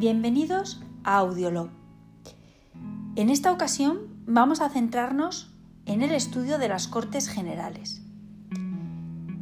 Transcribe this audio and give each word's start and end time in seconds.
Bienvenidos 0.00 0.80
a 1.04 1.18
Audiolog. 1.18 1.68
En 3.16 3.28
esta 3.28 3.52
ocasión 3.52 3.98
vamos 4.24 4.62
a 4.62 4.70
centrarnos 4.70 5.52
en 5.84 6.00
el 6.00 6.12
estudio 6.12 6.56
de 6.56 6.70
las 6.70 6.88
Cortes 6.88 7.28
Generales. 7.28 8.00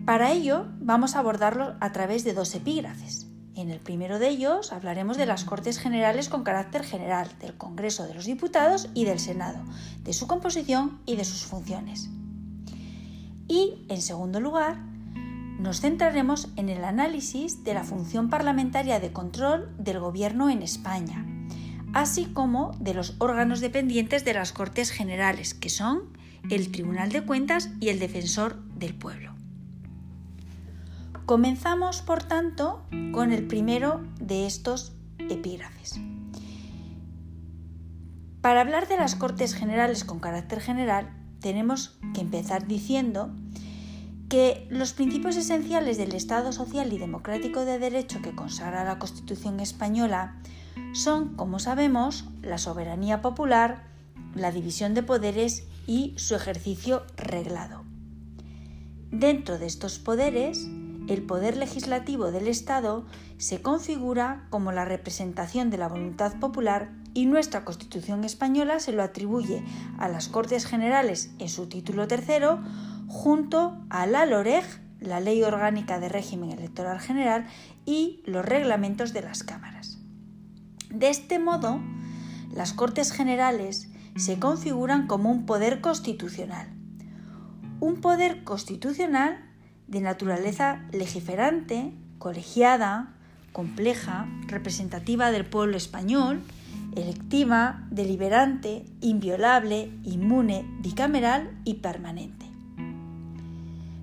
Para 0.04 0.32
ello 0.32 0.66
vamos 0.80 1.14
a 1.14 1.20
abordarlo 1.20 1.76
a 1.78 1.92
través 1.92 2.24
de 2.24 2.34
dos 2.34 2.52
epígrafes. 2.56 3.28
En 3.54 3.70
el 3.70 3.78
primero 3.78 4.18
de 4.18 4.30
ellos 4.30 4.72
hablaremos 4.72 5.16
de 5.16 5.26
las 5.26 5.44
Cortes 5.44 5.78
Generales 5.78 6.28
con 6.28 6.42
carácter 6.42 6.82
general, 6.82 7.30
del 7.38 7.56
Congreso 7.56 8.08
de 8.08 8.14
los 8.14 8.24
Diputados 8.24 8.90
y 8.94 9.04
del 9.04 9.20
Senado, 9.20 9.60
de 10.02 10.12
su 10.12 10.26
composición 10.26 10.98
y 11.06 11.14
de 11.14 11.24
sus 11.24 11.44
funciones. 11.44 12.10
Y, 13.46 13.86
en 13.88 14.02
segundo 14.02 14.40
lugar, 14.40 14.87
nos 15.58 15.80
centraremos 15.80 16.48
en 16.56 16.68
el 16.68 16.84
análisis 16.84 17.64
de 17.64 17.74
la 17.74 17.84
función 17.84 18.30
parlamentaria 18.30 19.00
de 19.00 19.12
control 19.12 19.74
del 19.78 19.98
Gobierno 19.98 20.50
en 20.50 20.62
España, 20.62 21.26
así 21.92 22.26
como 22.26 22.76
de 22.78 22.94
los 22.94 23.16
órganos 23.18 23.60
dependientes 23.60 24.24
de 24.24 24.34
las 24.34 24.52
Cortes 24.52 24.90
Generales, 24.90 25.54
que 25.54 25.68
son 25.68 26.16
el 26.48 26.70
Tribunal 26.70 27.10
de 27.10 27.22
Cuentas 27.22 27.70
y 27.80 27.88
el 27.88 27.98
Defensor 27.98 28.62
del 28.74 28.94
Pueblo. 28.94 29.34
Comenzamos, 31.26 32.00
por 32.00 32.22
tanto, 32.22 32.82
con 33.12 33.32
el 33.32 33.46
primero 33.46 34.02
de 34.20 34.46
estos 34.46 34.92
epígrafes. 35.18 36.00
Para 38.40 38.60
hablar 38.60 38.88
de 38.88 38.96
las 38.96 39.14
Cortes 39.14 39.54
Generales 39.54 40.04
con 40.04 40.20
carácter 40.20 40.60
general, 40.60 41.10
tenemos 41.40 41.98
que 42.14 42.20
empezar 42.20 42.66
diciendo 42.66 43.30
que 44.28 44.66
los 44.70 44.92
principios 44.92 45.36
esenciales 45.36 45.96
del 45.96 46.14
Estado 46.14 46.52
social 46.52 46.92
y 46.92 46.98
democrático 46.98 47.64
de 47.64 47.78
derecho 47.78 48.20
que 48.22 48.34
consagra 48.34 48.84
la 48.84 48.98
Constitución 48.98 49.60
española 49.60 50.36
son, 50.92 51.34
como 51.34 51.58
sabemos, 51.58 52.26
la 52.42 52.58
soberanía 52.58 53.22
popular, 53.22 53.84
la 54.34 54.52
división 54.52 54.94
de 54.94 55.02
poderes 55.02 55.64
y 55.86 56.14
su 56.16 56.34
ejercicio 56.34 57.04
reglado. 57.16 57.84
Dentro 59.10 59.58
de 59.58 59.66
estos 59.66 59.98
poderes, 59.98 60.68
el 61.08 61.22
poder 61.22 61.56
legislativo 61.56 62.30
del 62.30 62.48
Estado 62.48 63.06
se 63.38 63.62
configura 63.62 64.46
como 64.50 64.72
la 64.72 64.84
representación 64.84 65.70
de 65.70 65.78
la 65.78 65.88
voluntad 65.88 66.38
popular 66.38 66.90
y 67.14 67.24
nuestra 67.24 67.64
Constitución 67.64 68.24
española 68.24 68.78
se 68.78 68.92
lo 68.92 69.02
atribuye 69.02 69.64
a 69.98 70.08
las 70.08 70.28
Cortes 70.28 70.66
Generales 70.66 71.30
en 71.38 71.48
su 71.48 71.66
título 71.66 72.06
tercero 72.06 72.60
junto 73.08 73.84
a 73.90 74.06
la 74.06 74.26
LOREG, 74.26 74.64
la 75.00 75.20
Ley 75.20 75.42
Orgánica 75.42 75.98
de 75.98 76.08
Régimen 76.08 76.50
Electoral 76.50 77.00
General, 77.00 77.46
y 77.84 78.22
los 78.26 78.44
reglamentos 78.44 79.12
de 79.12 79.22
las 79.22 79.42
cámaras. 79.42 79.98
De 80.90 81.08
este 81.08 81.38
modo, 81.38 81.80
las 82.52 82.72
Cortes 82.72 83.12
Generales 83.12 83.90
se 84.16 84.38
configuran 84.38 85.06
como 85.06 85.30
un 85.30 85.46
poder 85.46 85.80
constitucional. 85.80 86.68
Un 87.80 88.00
poder 88.00 88.44
constitucional 88.44 89.38
de 89.86 90.00
naturaleza 90.00 90.82
legiferante, 90.92 91.92
colegiada, 92.18 93.14
compleja, 93.52 94.28
representativa 94.46 95.30
del 95.30 95.46
pueblo 95.46 95.76
español, 95.76 96.42
electiva, 96.94 97.86
deliberante, 97.90 98.84
inviolable, 99.00 99.92
inmune, 100.04 100.64
bicameral 100.80 101.58
y 101.64 101.74
permanente. 101.74 102.47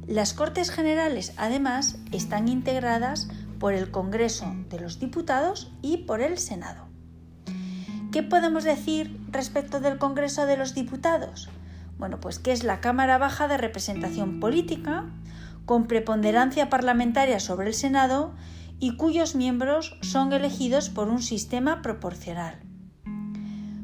Las 0.07 0.35
Cortes 0.35 0.69
Generales, 0.69 1.33
además, 1.35 1.97
están 2.11 2.47
integradas 2.47 3.27
por 3.59 3.73
el 3.73 3.89
Congreso 3.89 4.55
de 4.69 4.79
los 4.79 4.99
Diputados 4.99 5.71
y 5.81 5.97
por 5.97 6.21
el 6.21 6.37
Senado. 6.37 6.85
¿Qué 8.11 8.21
podemos 8.21 8.63
decir 8.63 9.19
respecto 9.31 9.79
del 9.79 9.97
Congreso 9.97 10.45
de 10.45 10.57
los 10.57 10.75
Diputados? 10.75 11.49
Bueno, 11.97 12.19
pues 12.19 12.37
que 12.37 12.51
es 12.51 12.63
la 12.63 12.81
Cámara 12.81 13.17
Baja 13.17 13.47
de 13.47 13.57
representación 13.57 14.39
política, 14.39 15.05
con 15.65 15.87
preponderancia 15.87 16.69
parlamentaria 16.69 17.39
sobre 17.39 17.69
el 17.69 17.73
Senado 17.73 18.35
y 18.79 18.97
cuyos 18.97 19.33
miembros 19.33 19.97
son 20.01 20.31
elegidos 20.33 20.89
por 20.89 21.09
un 21.09 21.23
sistema 21.23 21.81
proporcional. 21.81 22.59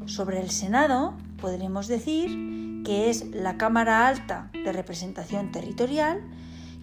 Sobre 0.06 0.40
el 0.40 0.52
Senado 0.52 1.18
podremos 1.42 1.88
decir 1.88 2.61
que 2.84 3.10
es 3.10 3.26
la 3.32 3.58
Cámara 3.58 4.08
Alta 4.08 4.50
de 4.54 4.72
Representación 4.72 5.52
Territorial, 5.52 6.22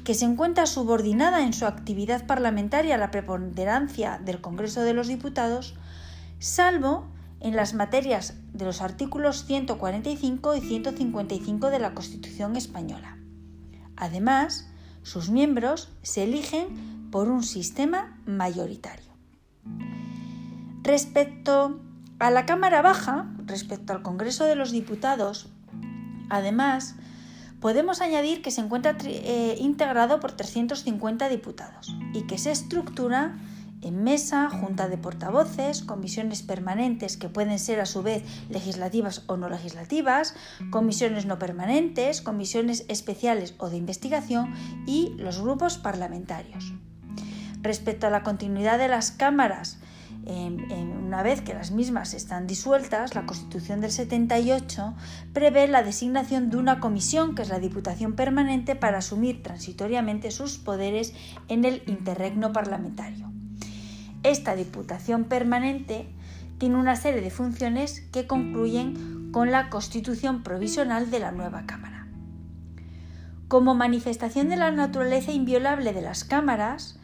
que 0.04 0.14
se 0.14 0.24
encuentra 0.24 0.66
subordinada 0.66 1.42
en 1.42 1.52
su 1.52 1.66
actividad 1.66 2.26
parlamentaria 2.26 2.94
a 2.94 2.98
la 2.98 3.10
preponderancia 3.10 4.18
del 4.24 4.40
Congreso 4.40 4.82
de 4.82 4.94
los 4.94 5.08
Diputados, 5.08 5.74
salvo 6.38 7.08
en 7.40 7.56
las 7.56 7.74
materias 7.74 8.34
de 8.52 8.64
los 8.64 8.80
artículos 8.80 9.44
145 9.44 10.56
y 10.56 10.60
155 10.60 11.70
de 11.70 11.78
la 11.78 11.94
Constitución 11.94 12.56
española. 12.56 13.18
Además, 13.96 14.68
sus 15.02 15.30
miembros 15.30 15.90
se 16.02 16.24
eligen 16.24 17.10
por 17.10 17.28
un 17.28 17.42
sistema 17.42 18.18
mayoritario. 18.26 19.12
Respecto 20.82 21.80
a 22.18 22.30
la 22.30 22.46
Cámara 22.46 22.82
Baja, 22.82 23.30
respecto 23.44 23.92
al 23.92 24.02
Congreso 24.02 24.44
de 24.44 24.56
los 24.56 24.72
Diputados, 24.72 25.50
Además, 26.28 26.94
podemos 27.60 28.00
añadir 28.00 28.42
que 28.42 28.50
se 28.50 28.60
encuentra 28.60 28.96
eh, 29.04 29.56
integrado 29.58 30.20
por 30.20 30.32
350 30.32 31.28
diputados 31.28 31.94
y 32.14 32.22
que 32.26 32.38
se 32.38 32.50
estructura 32.50 33.36
en 33.80 34.02
mesa, 34.02 34.50
junta 34.50 34.88
de 34.88 34.98
portavoces, 34.98 35.82
comisiones 35.82 36.42
permanentes 36.42 37.16
que 37.16 37.28
pueden 37.28 37.58
ser 37.58 37.80
a 37.80 37.86
su 37.86 38.02
vez 38.02 38.24
legislativas 38.48 39.22
o 39.26 39.36
no 39.36 39.48
legislativas, 39.48 40.34
comisiones 40.70 41.26
no 41.26 41.38
permanentes, 41.38 42.20
comisiones 42.20 42.84
especiales 42.88 43.54
o 43.58 43.70
de 43.70 43.76
investigación 43.76 44.52
y 44.86 45.14
los 45.16 45.40
grupos 45.40 45.78
parlamentarios. 45.78 46.72
Respecto 47.62 48.06
a 48.06 48.10
la 48.10 48.22
continuidad 48.22 48.78
de 48.78 48.88
las 48.88 49.10
cámaras 49.12 49.78
una 51.08 51.22
vez 51.22 51.40
que 51.40 51.54
las 51.54 51.70
mismas 51.70 52.12
están 52.12 52.46
disueltas, 52.46 53.14
la 53.14 53.24
Constitución 53.24 53.80
del 53.80 53.90
78 53.90 54.94
prevé 55.32 55.66
la 55.66 55.82
designación 55.82 56.50
de 56.50 56.58
una 56.58 56.80
comisión, 56.80 57.34
que 57.34 57.40
es 57.40 57.48
la 57.48 57.58
Diputación 57.58 58.12
Permanente, 58.12 58.76
para 58.76 58.98
asumir 58.98 59.42
transitoriamente 59.42 60.30
sus 60.30 60.58
poderes 60.58 61.14
en 61.48 61.64
el 61.64 61.82
interregno 61.86 62.52
parlamentario. 62.52 63.32
Esta 64.22 64.54
Diputación 64.54 65.24
Permanente 65.24 66.10
tiene 66.58 66.76
una 66.76 66.94
serie 66.94 67.22
de 67.22 67.30
funciones 67.30 68.02
que 68.12 68.26
concluyen 68.26 69.30
con 69.32 69.50
la 69.50 69.70
constitución 69.70 70.42
provisional 70.42 71.10
de 71.10 71.20
la 71.20 71.32
nueva 71.32 71.64
Cámara. 71.64 72.06
Como 73.48 73.74
manifestación 73.74 74.50
de 74.50 74.56
la 74.56 74.72
naturaleza 74.72 75.32
inviolable 75.32 75.94
de 75.94 76.02
las 76.02 76.24
cámaras, 76.24 77.00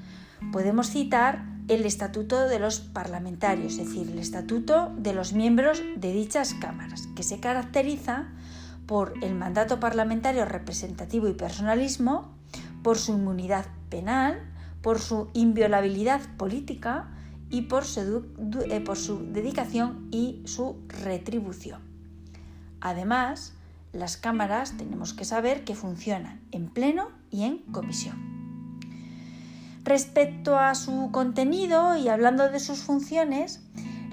podemos 0.53 0.91
citar 0.91 1.54
el 1.69 1.87
estatuto 1.87 2.47
de 2.49 2.59
los 2.59 2.81
parlamentarios, 2.81 3.79
es 3.79 3.87
decir, 3.87 4.11
el 4.11 4.19
estatuto 4.19 4.93
de 4.97 5.15
los 5.15 5.33
miembros 5.33 5.83
de 5.97 6.13
dichas 6.13 6.55
cámaras, 6.55 7.09
que 7.17 7.23
se 7.23 7.41
caracteriza 7.41 8.29
por 8.87 9.15
el 9.23 9.35
mandato 9.35 9.81
parlamentario 9.81 10.45
representativo 10.45 11.29
y 11.29 11.33
personalismo, 11.33 12.35
por 12.83 12.99
su 12.99 13.13
inmunidad 13.13 13.67
penal, 13.89 14.43
por 14.83 15.01
su 15.01 15.31
inviolabilidad 15.33 16.21
política 16.37 17.09
y 17.49 17.63
por 17.63 17.85
su, 17.85 18.27
eh, 18.69 18.85
dedicación 19.33 20.09
y 20.11 20.43
su 20.45 20.77
retribución. 20.89 21.81
Además, 22.81 23.55
las 23.93 24.19
cámaras 24.19 24.77
tenemos 24.77 25.15
que 25.15 25.25
saber 25.25 25.65
que 25.65 25.75
funcionan 25.75 26.43
en 26.53 26.69
pleno 26.69 27.09
y 27.31 27.45
en 27.45 27.59
comisión. 27.73 28.34
Respecto 29.85 30.59
a 30.59 30.75
su 30.75 31.11
contenido 31.13 31.97
y 31.99 32.09
hablando 32.09 32.49
de 32.49 32.59
sus 32.59 32.79
funciones, 32.79 33.63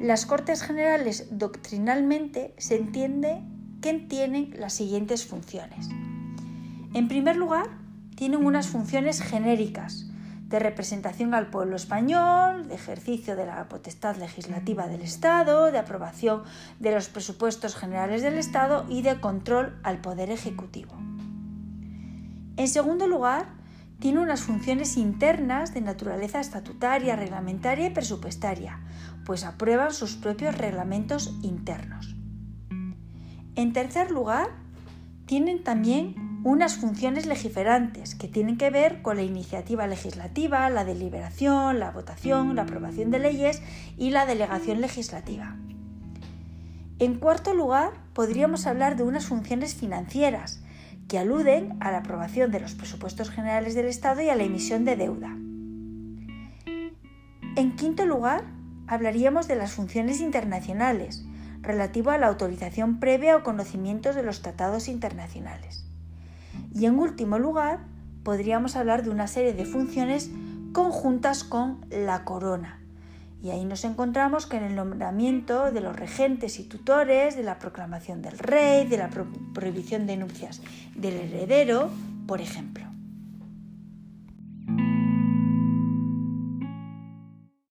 las 0.01 0.25
Cortes 0.25 0.63
Generales 0.63 1.27
doctrinalmente 1.31 2.53
se 2.57 2.75
entiende 2.75 3.41
que 3.81 3.93
tienen 3.93 4.53
las 4.59 4.73
siguientes 4.73 5.25
funciones. 5.25 5.87
En 6.93 7.07
primer 7.07 7.37
lugar, 7.37 7.69
tienen 8.17 8.45
unas 8.45 8.67
funciones 8.67 9.21
genéricas 9.21 10.07
de 10.49 10.59
representación 10.59 11.33
al 11.33 11.49
pueblo 11.49 11.77
español, 11.77 12.67
de 12.67 12.75
ejercicio 12.75 13.37
de 13.37 13.45
la 13.45 13.69
potestad 13.69 14.17
legislativa 14.17 14.87
del 14.87 15.01
Estado, 15.01 15.71
de 15.71 15.79
aprobación 15.79 16.43
de 16.81 16.91
los 16.91 17.07
presupuestos 17.07 17.77
generales 17.77 18.21
del 18.21 18.37
Estado 18.37 18.85
y 18.89 19.03
de 19.03 19.21
control 19.21 19.79
al 19.83 20.01
Poder 20.01 20.29
Ejecutivo. 20.29 20.93
En 22.57 22.67
segundo 22.67 23.07
lugar, 23.07 23.60
tiene 24.01 24.19
unas 24.19 24.41
funciones 24.41 24.97
internas 24.97 25.75
de 25.75 25.81
naturaleza 25.81 26.39
estatutaria, 26.39 27.15
reglamentaria 27.15 27.85
y 27.85 27.91
presupuestaria, 27.91 28.79
pues 29.25 29.45
aprueban 29.45 29.93
sus 29.93 30.15
propios 30.15 30.57
reglamentos 30.57 31.37
internos. 31.43 32.15
En 33.55 33.73
tercer 33.73 34.09
lugar, 34.09 34.49
tienen 35.27 35.63
también 35.63 36.41
unas 36.43 36.77
funciones 36.77 37.27
legiferantes 37.27 38.15
que 38.15 38.27
tienen 38.27 38.57
que 38.57 38.71
ver 38.71 39.03
con 39.03 39.17
la 39.17 39.23
iniciativa 39.23 39.85
legislativa, 39.85 40.67
la 40.71 40.83
deliberación, 40.83 41.79
la 41.79 41.91
votación, 41.91 42.55
la 42.55 42.63
aprobación 42.63 43.11
de 43.11 43.19
leyes 43.19 43.61
y 43.97 44.09
la 44.09 44.25
delegación 44.25 44.81
legislativa. 44.81 45.55
En 46.97 47.19
cuarto 47.19 47.53
lugar, 47.53 47.91
podríamos 48.13 48.65
hablar 48.65 48.95
de 48.95 49.03
unas 49.03 49.27
funciones 49.27 49.75
financieras 49.75 50.60
que 51.11 51.19
aluden 51.19 51.75
a 51.81 51.91
la 51.91 51.97
aprobación 51.97 52.51
de 52.51 52.61
los 52.61 52.73
presupuestos 52.73 53.29
generales 53.29 53.75
del 53.75 53.87
Estado 53.87 54.21
y 54.21 54.29
a 54.29 54.35
la 54.37 54.43
emisión 54.43 54.85
de 54.85 54.95
deuda. 54.95 55.35
En 57.57 57.75
quinto 57.75 58.05
lugar, 58.05 58.45
hablaríamos 58.87 59.49
de 59.49 59.57
las 59.57 59.73
funciones 59.73 60.21
internacionales, 60.21 61.25
relativo 61.59 62.11
a 62.11 62.17
la 62.17 62.27
autorización 62.27 63.01
previa 63.01 63.35
o 63.35 63.43
conocimientos 63.43 64.15
de 64.15 64.23
los 64.23 64.41
tratados 64.41 64.87
internacionales. 64.87 65.85
Y 66.73 66.85
en 66.85 66.97
último 66.97 67.39
lugar, 67.39 67.79
podríamos 68.23 68.77
hablar 68.77 69.03
de 69.03 69.09
una 69.09 69.27
serie 69.27 69.51
de 69.51 69.65
funciones 69.65 70.31
conjuntas 70.71 71.43
con 71.43 71.85
la 71.89 72.23
corona. 72.23 72.79
Y 73.43 73.49
ahí 73.49 73.65
nos 73.65 73.83
encontramos 73.85 74.45
con 74.45 74.63
el 74.63 74.75
nombramiento 74.75 75.71
de 75.71 75.81
los 75.81 75.95
regentes 75.95 76.59
y 76.59 76.63
tutores, 76.63 77.35
de 77.35 77.43
la 77.43 77.57
proclamación 77.57 78.21
del 78.21 78.37
rey, 78.37 78.87
de 78.87 78.97
la 78.97 79.09
prohibición 79.53 80.05
de 80.05 80.17
nupcias 80.17 80.61
del 80.95 81.15
heredero, 81.15 81.89
por 82.27 82.39
ejemplo. 82.39 82.90